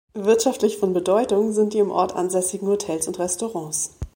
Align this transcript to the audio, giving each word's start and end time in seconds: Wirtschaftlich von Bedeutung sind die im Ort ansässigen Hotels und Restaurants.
Wirtschaftlich 0.15 0.79
von 0.79 0.93
Bedeutung 0.93 1.51
sind 1.53 1.75
die 1.75 1.77
im 1.77 1.91
Ort 1.91 2.15
ansässigen 2.15 2.67
Hotels 2.67 3.07
und 3.07 3.19
Restaurants. 3.19 3.91